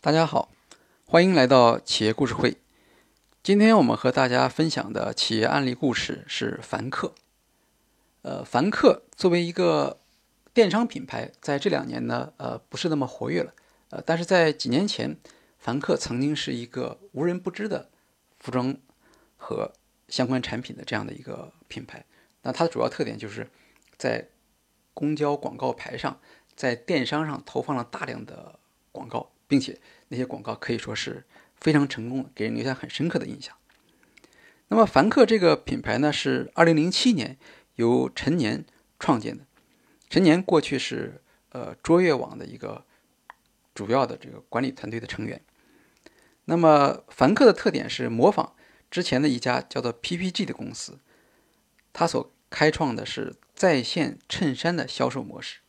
[0.00, 0.52] 大家好，
[1.06, 2.56] 欢迎来到企业故事会。
[3.42, 7.16] 今天我们和大家分享的企业案例故事是凡客。
[8.22, 9.98] 呃，凡客作为一个
[10.54, 13.52] 电商品牌，在这两年呢，呃，不是那么活跃了。
[13.90, 15.16] 呃，但是在几年前，
[15.58, 17.90] 凡客曾经是一个无人不知的
[18.38, 18.76] 服装
[19.36, 19.72] 和
[20.08, 22.04] 相关产品的这样的一个品牌。
[22.42, 23.50] 那它的主要特点就是
[23.96, 24.28] 在
[24.94, 26.20] 公交广告牌上，
[26.54, 28.60] 在电商上投放了大量的
[28.92, 29.32] 广告。
[29.48, 31.24] 并且那些广告可以说是
[31.56, 33.56] 非常成功的，给人留下很深刻的印象。
[34.68, 37.38] 那么凡客这个品牌呢，是2007年
[37.76, 38.64] 由陈年
[39.00, 39.44] 创建的。
[40.10, 42.84] 陈年过去是呃卓越网的一个
[43.74, 45.40] 主要的这个管理团队的成员。
[46.44, 48.54] 那么凡客的特点是模仿
[48.90, 50.98] 之前的一家叫做 PPG 的公司，
[51.92, 55.60] 它所开创的是在线衬衫的销售模式。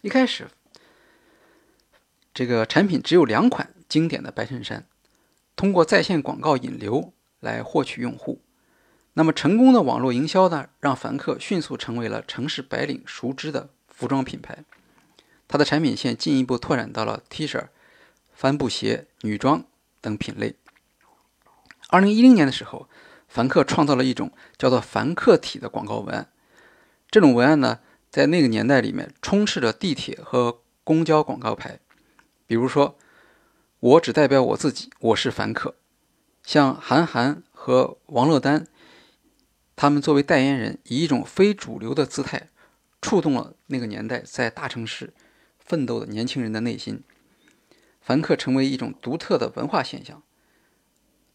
[0.00, 0.48] 一开始。
[2.38, 4.86] 这个产品只有两款经典的白衬衫，
[5.56, 8.40] 通过在线广告引流来获取用户。
[9.14, 14.62] 那么成功的网络营销呢，让凡客迅速成为了城市白领熟知的服装品牌。
[15.48, 17.60] 它的产品线进一步拓展到了 T 恤、
[18.32, 19.64] 帆布鞋、女装
[20.00, 20.54] 等品类。
[21.88, 22.88] 二零一零年的时候，
[23.26, 26.28] 凡客创造了一种叫做凡客体的广告文案。
[27.10, 31.80] 这种文案呢，在那个年代里面充斥着地铁和公交广告牌。
[32.48, 32.96] 比如说，
[33.78, 35.74] 我只代表我自己，我是凡客。
[36.42, 38.66] 像韩寒和王珞丹，
[39.76, 42.48] 他们作为代言人，以一种非主流的姿态，
[43.02, 45.12] 触动了那个年代在大城市
[45.58, 47.02] 奋斗的年轻人的内心。
[48.00, 50.22] 凡客成为一种独特的文化现象，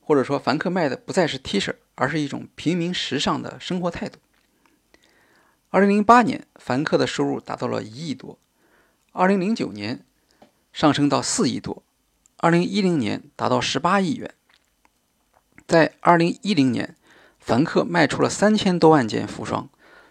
[0.02, 4.18] 或者说，凡客卖的不再是 T 恤，而是一种平民时尚的生活态度。
[5.70, 8.40] 二零零八年，凡客的收入达到了一亿多。
[9.12, 10.04] 二零零九年。
[10.74, 11.84] 上升到四亿多，
[12.38, 14.34] 二零一零年达到十八亿元。
[15.68, 16.98] 在二零一零年，
[17.40, 19.70] 凡客卖出了三千多万件服装，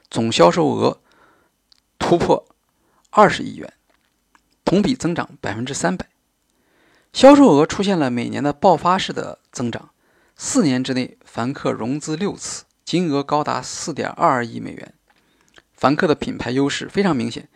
[0.09, 1.01] 总销售额
[1.99, 2.47] 突破
[3.11, 3.73] 二十亿元，
[4.65, 6.09] 同比增长百分之三百。
[7.13, 9.91] 销售额出现了每年的爆发式的增长，
[10.37, 14.95] 四年之内，凡客融资六次，金额高达四点二二亿美元。
[15.75, 17.49] 凡客的品牌优势非常明显，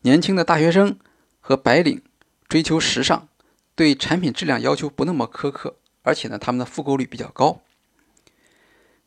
[0.00, 0.98] 年轻的大学生
[1.38, 2.02] 和白领。
[2.50, 3.28] 追求时尚，
[3.76, 7.62] 对产品质量要求不那么苛刻，而且呢，他们的复购率比较高。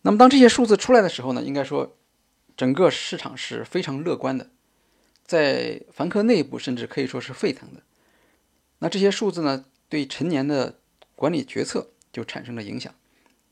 [0.03, 1.97] 那么，当这些数字出来的时候呢，应该说，
[2.55, 4.49] 整个市场是非常乐观的，
[5.25, 7.83] 在凡客内部甚至可以说是沸腾的。
[8.79, 10.79] 那这些数字呢，对陈年的
[11.13, 12.95] 管理决策就产生了影响，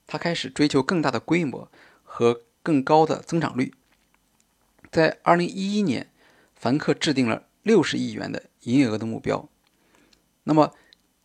[0.08, 1.70] 他开始追求更大的规模
[2.04, 3.74] 和更高的增长率。
[4.90, 6.10] 在二零一一年，
[6.56, 9.50] 凡客制定了六十亿元的营业额的目标。
[10.52, 10.74] 那么，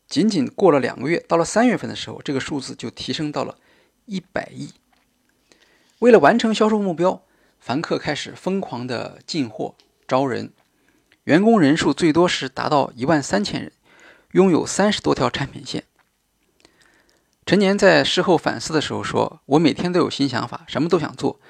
[0.06, 3.58] 仅仅过了两个月，到了三月份的时候，这个数字就提升到了
[4.04, 4.72] 一百亿。
[5.98, 7.24] 为了完成销售目标，
[7.58, 9.74] 凡客开始疯狂的进货、
[10.06, 10.52] 招人，
[11.24, 13.72] 员工人数最多是达到一万三千人，
[14.30, 15.82] 拥有三十多条产品线。
[17.44, 21.40] 陈年在事后反思的时候说：“我每天都有新想法，什么都想做，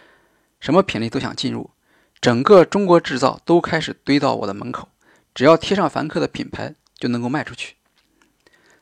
[0.60, 1.72] 什么品类都想进入，
[2.22, 4.88] 整个中国制造都开始堆到我的门口，
[5.34, 7.76] 只要贴上凡客的品牌。”就能够卖出去。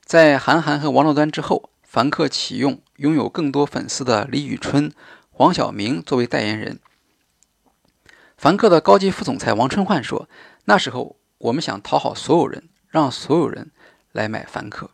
[0.04, 4.92] 在韩寒和王珞丹之后，凡客启用拥有更多粉丝的李宇春、
[5.30, 6.78] 黄晓明作为代言人。
[8.36, 10.28] 凡客的高级副总裁王春焕说
[10.66, 13.70] ：“那时候我们想讨好所有人，让所有人
[14.12, 14.90] 来买凡客。”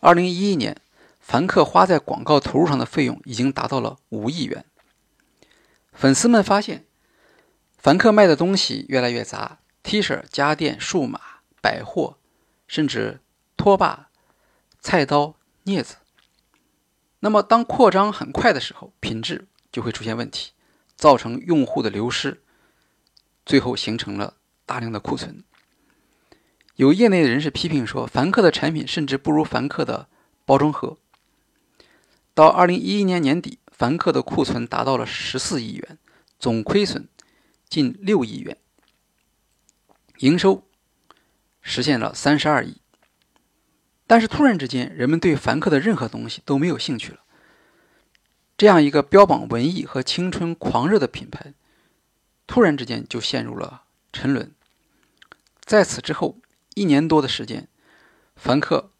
[0.00, 0.76] 二零一一年，
[1.20, 4.64] 凡客花在广告投入上的费用已经达到了五亿元。
[5.92, 6.86] 粉丝们发现，
[7.78, 11.20] 凡客卖的东西越来越杂：T 恤、家电、数码。
[11.60, 12.18] 百货，
[12.66, 13.20] 甚至
[13.56, 14.10] 拖把、
[14.80, 15.34] 菜刀、
[15.64, 15.96] 镊子。
[17.20, 20.52] 那么，当扩张很快的时候，品质就会出现问题，
[20.96, 22.42] 造成用户的流失，
[23.44, 25.44] 最后形成了大量的库存。
[26.76, 30.08] 有业内的人士批评说，凡客的产品甚至不如凡客的
[30.46, 30.96] 包装盒。
[32.32, 35.98] 到二零一一年年底，凡客的库存达到了十四亿元，
[36.38, 37.06] 总亏损
[37.68, 38.56] 近六亿元，
[40.20, 40.66] 营收。
[41.62, 42.80] 实现了三十二亿，
[44.06, 47.20] 但是突然之间，人们对凡客的任何东西都没有兴趣了。
[48.56, 51.54] 这样一个标榜文艺和青春狂热的品牌，
[52.46, 54.52] 突然之间就陷入了沉沦。
[55.64, 56.38] 在此之后
[56.74, 57.68] 一年多的时间，
[58.34, 58.90] 凡客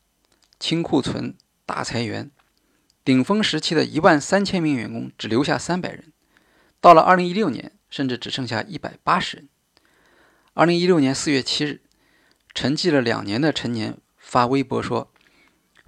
[0.59, 1.35] 清库存、
[1.67, 2.31] 大裁员，
[3.05, 6.13] 顶峰时期的一万三千名员工只留下三百人，
[6.81, 9.49] 到了二零一六年，甚至只剩下一百八十人。
[10.55, 11.81] 二零一六年四月七日。
[12.55, 15.11] 沉寂了两年的陈年发微博说，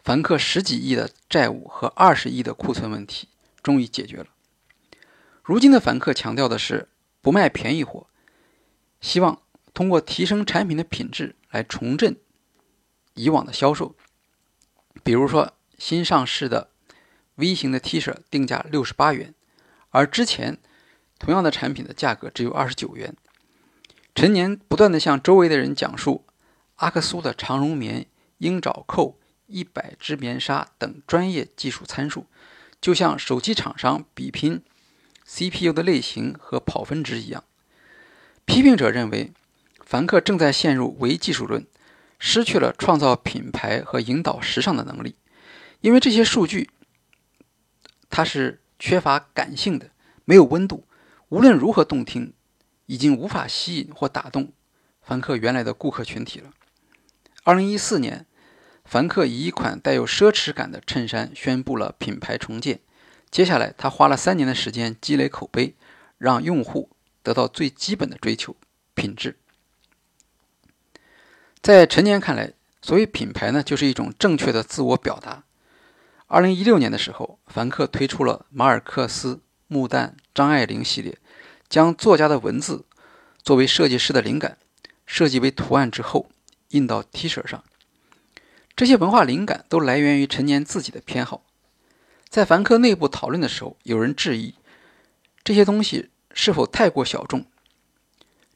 [0.03, 3.29] 凡客十几亿的债务和二十亿的库存问题
[3.63, 4.27] 终于解决了。
[5.43, 6.89] 如今的凡客强调的是
[7.21, 8.07] 不卖便宜货，
[9.01, 9.43] 希望
[9.75, 12.17] 通过提升产品的品质来重振
[13.15, 13.97] 以往的销售。
[15.03, 16.71] 比如说，新上市的
[17.35, 19.35] V 型的 T 恤定价六十八元，
[19.91, 20.59] 而之前
[21.19, 23.17] 同样的产品的价格只有二十九元。
[24.15, 26.25] 陈年不断的向周围的人讲述
[26.83, 28.07] 阿克苏的长绒棉、
[28.39, 32.27] 鹰爪扣、一百只棉纱等专业技术参数，
[32.81, 34.65] 就像手机厂商比拼
[35.25, 37.45] CPU 的类型和跑分值一样。
[38.45, 39.33] 批评者认为，
[39.87, 41.65] 凡客正在陷入唯技术论。
[42.19, 45.17] 失去了创造品牌和引导时尚的能力，
[45.81, 46.71] 因为这些数据
[48.11, 49.91] 它是缺乏感性的，
[50.25, 50.87] 没有温度，
[51.31, 52.33] 无论如何动听，
[52.87, 54.53] 已经无法吸引或打动
[55.01, 56.53] 凡客原来的顾客群体了。
[57.45, 58.25] 二零一四年，
[58.85, 62.79] 凡客以一款带有奢侈感的衬衫宣布了品牌重建。
[63.33, 65.75] 接下来，他花了三年的时间积累口碑，
[66.19, 66.91] 让用户
[67.21, 68.55] 得到最基本的追求——
[68.95, 69.39] 品质。
[71.61, 75.43] 在陈年看来，所谓品牌呢，就是一种正确的自我表达。
[76.29, 81.19] 二零一六年的时候，凡客推出了马尔克斯、穆旦、张爱玲系列，
[81.69, 82.85] 将作家的文字
[83.43, 84.59] 作为设计师的灵感，
[85.05, 86.31] 设计为图案之后
[86.73, 87.65] 印到 T 恤上。
[88.77, 91.45] 这些文化灵感都来源于陈年自己的偏好。
[92.29, 94.55] 在凡客内部讨论的时候，有人质疑
[95.43, 97.47] 这些东西是否太过小众。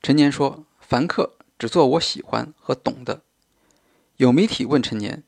[0.03, 3.23] 陈年说：“凡客。”只做我喜欢和懂的。
[4.19, 5.23] 有媒体问陈年：“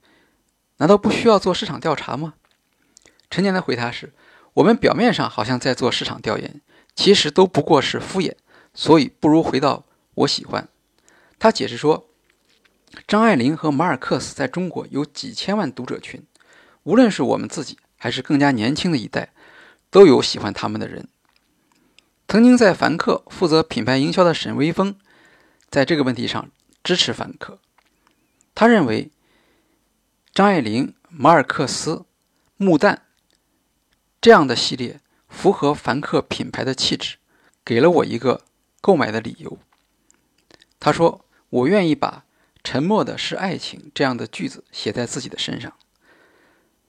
[0.77, 2.35] 难道不需要做市场调查吗？”
[3.31, 4.13] 陈年的回答是
[4.53, 6.61] ：“我们表面上好像在做市场调研，
[6.95, 8.35] 其实都不过是敷衍，
[8.75, 9.87] 所以不如回到
[10.17, 10.69] 我喜欢。”
[11.41, 12.08] 他解释说
[13.07, 16.27] ：“张爱玲和马尔克斯在中国有几千万读者群，
[16.83, 19.33] 无论是我们自己还是更加年轻的一代，
[19.91, 21.09] 都有喜欢他们的人。”
[22.29, 24.97] 曾经在凡客负责品牌营销的沈威峰。
[25.71, 26.51] 在这个问题上
[26.83, 27.59] 支持凡客，
[28.55, 29.11] 他认为
[30.33, 32.07] 张爱玲、马尔克斯、
[32.57, 33.01] 穆旦
[34.19, 37.17] 这样的系列符合凡客品牌的气质，
[37.65, 38.45] 给了我一个
[38.81, 39.59] 购买的理由。
[40.81, 42.25] 他说：“我愿意把
[42.63, 45.73] ‘沉默的是爱情’这样的句子写在自己的身上。”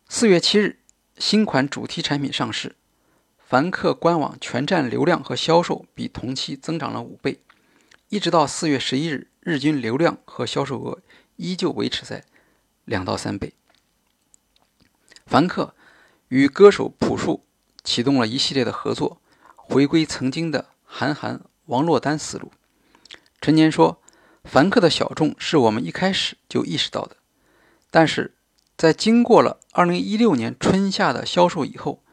[0.10, 0.80] 四月七日，
[1.18, 2.75] 新款主题产品上市，
[3.38, 7.39] 凡客官网全站流量和销售比同期增长了五倍。
[8.10, 11.00] 一直到四月十一日，日均流量和销售额
[11.36, 12.24] 依旧维持在
[12.86, 13.54] 两到三倍。
[15.27, 15.75] 凡客
[16.30, 17.45] 与歌手朴树
[17.83, 19.21] 启动了一系列的合作，
[19.56, 22.51] 回归曾经的韩寒、王珞丹思路。
[23.39, 24.01] 陈年说
[24.44, 27.18] ：“凡客的小众是我们一开始就意识到的，
[27.92, 28.36] 但是
[28.78, 32.04] 在经过了二零一六年春夏的销售以后，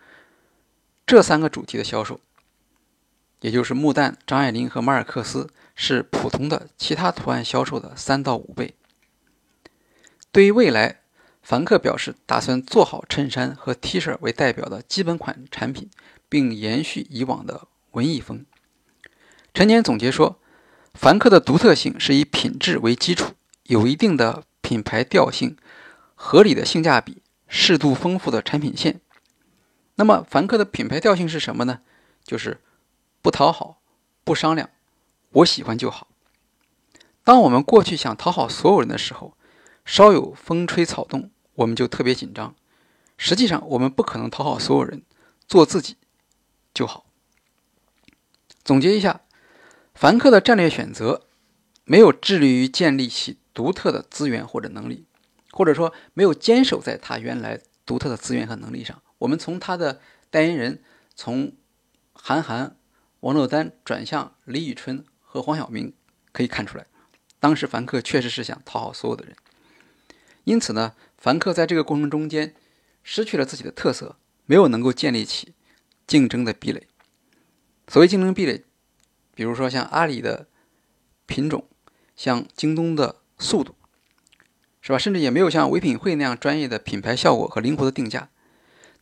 [1.07, 2.21] 这三个主题的销售，
[3.41, 8.75] 也就是穆旦、张爱玲和马尔克斯。”是普通的其他图案销售的三到五倍。
[10.33, 11.03] 对于未来，
[11.43, 15.91] 凡客表示打算做好衬衫和 T 恤为代表的基本款产品，
[16.31, 18.47] 并延续以往的文艺风。
[19.53, 20.41] 陈年总结说，
[20.97, 23.35] 凡客的独特性是以品质为基础，
[23.65, 25.57] 有一定的品牌调性，
[26.15, 29.01] 合理的性价比，适度丰富的产品线。
[29.97, 31.81] 那么，凡客的品牌调性是什么呢？
[32.25, 32.63] 就是
[33.21, 33.81] 不讨好，
[34.25, 34.71] 不商量。
[35.31, 36.09] 我喜欢就好。
[37.23, 39.37] 当我们过去想讨好所有人的时候，
[39.85, 42.55] 稍有风吹草动，我们就特别紧张。
[43.19, 45.03] 实际上，我们不可能讨好所有人，
[45.47, 45.97] 做自己
[46.73, 47.05] 就好。
[48.65, 49.21] 总结一下，
[49.97, 51.27] 凡客的战略选择
[51.85, 55.07] 没有致力于建立起独特的资源或者能力，
[55.51, 59.03] 或者说没有坚守在他原来独特的资源和能力上。
[59.19, 60.83] 我们从他的代言人，
[61.15, 61.55] 从
[62.13, 62.77] 韩寒、
[63.21, 65.05] 王珞丹转向李宇春。
[65.29, 65.93] 和黄晓明
[66.33, 66.87] 可以看出来，
[67.39, 69.37] 当时凡客确实是想讨好所有的人，
[70.45, 72.55] 因此呢，凡客在这个过程中间
[73.03, 75.53] 失去了自己的特色，没有能够建立起
[76.07, 76.87] 竞争的壁垒。
[77.87, 78.65] 所谓竞争壁垒，
[79.37, 80.49] 比如说像阿里的
[81.27, 81.69] 品种，
[82.17, 83.75] 像京东的速度，
[84.81, 84.99] 是吧？
[84.99, 88.31] 甚至也没有像唯品会那样专业的品牌效果和灵活的定价。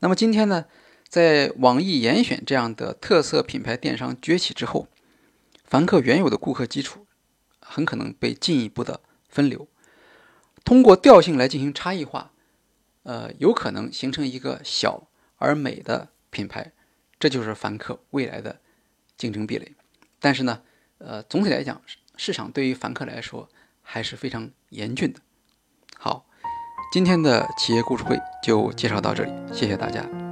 [0.00, 0.64] 那么今天呢，
[1.08, 4.88] 在网易严选这样的特色品牌电商崛起之后，
[5.62, 7.06] 凡客原有的顾客基础
[7.60, 9.68] 很可能被进一步的分流，
[10.64, 12.32] 通过调性来进行差异化，
[13.04, 16.72] 呃，有可能形成一个小而美的品牌，
[17.20, 18.60] 这就是凡客未来的
[19.16, 19.72] 竞争壁垒。
[20.24, 20.62] 但是呢，
[20.96, 21.82] 呃，总体来讲，
[22.16, 23.46] 市场对于凡客来说
[23.82, 25.20] 还是非常严峻的。
[25.98, 26.24] 好，
[26.90, 30.23] 今天的企业故事会就介绍到这里，谢谢大家。